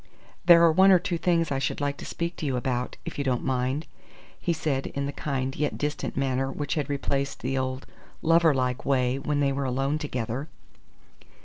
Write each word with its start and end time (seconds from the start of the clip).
"There 0.45 0.63
are 0.63 0.71
one 0.71 0.89
or 0.91 0.97
two 0.97 1.19
things 1.19 1.51
I 1.51 1.59
should 1.59 1.79
like 1.79 1.95
to 1.97 2.05
speak 2.07 2.35
to 2.37 2.45
you 2.47 2.57
about, 2.57 2.97
if 3.05 3.19
you 3.19 3.23
don't 3.23 3.43
mind," 3.43 3.85
he 4.39 4.51
said, 4.51 4.87
in 4.87 5.05
the 5.05 5.11
kind 5.11 5.55
yet 5.55 5.77
distant 5.77 6.17
manner 6.17 6.51
which 6.51 6.73
had 6.73 6.89
replaced 6.89 7.41
the 7.43 7.55
old 7.55 7.85
lover 8.23 8.51
like 8.55 8.83
way 8.83 9.19
when 9.19 9.41
they 9.41 9.51
were 9.51 9.63
alone 9.65 9.99
together. 9.99 10.49